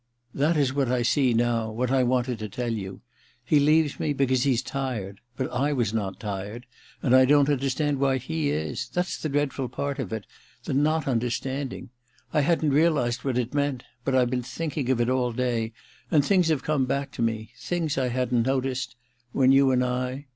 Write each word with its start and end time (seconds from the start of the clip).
* 0.21 0.33
That 0.41 0.57
is 0.57 0.73
what 0.73 0.91
I 0.91 1.03
see 1.03 1.31
now... 1.31 1.69
what 1.69 1.91
I 1.91 2.01
wanted 2.01 2.39
to 2.39 2.49
tell 2.49 2.73
you. 2.73 3.01
He 3.45 3.59
leaves 3.59 3.99
me 3.99 4.13
because 4.13 4.41
he's 4.41 4.63
tired... 4.63 5.19
but 5.37 5.51
/ 5.75 5.75
was 5.77 5.93
not 5.93 6.19
tired; 6.19 6.65
and 7.03 7.15
I 7.15 7.25
don't 7.25 7.49
understand 7.51 7.99
why 7.99 8.17
he 8.17 8.49
is. 8.49 8.89
That's 8.89 9.15
the 9.21 9.29
dreadful 9.29 9.69
part 9.69 9.99
of 9.99 10.11
it— 10.11 10.25
^the 10.65 10.69
Ill 10.69 10.73
THE 10.81 10.81
RECKONING 10.81 10.83
231 10.83 10.83
not 11.05 11.07
understanding: 11.07 11.89
I 12.33 12.41
hadn't 12.41 12.71
realized 12.73 13.23
what 13.23 13.37
it 13.37 13.53
meant. 13.53 13.83
But 14.03 14.15
I've 14.15 14.31
been 14.31 14.41
thinking 14.41 14.89
of 14.89 14.99
it 14.99 15.07
all 15.11 15.31
day, 15.33 15.71
and 16.09 16.25
things 16.25 16.47
have 16.47 16.63
come 16.63 16.87
back 16.87 17.11
to 17.11 17.21
me— 17.21 17.51
things 17.59 17.95
I 17.99 18.07
hadn't 18.07 18.47
noticed... 18.47 18.95
when 19.35 19.51
you 19.51 19.69
and 19.69 19.83
I 19.85 20.25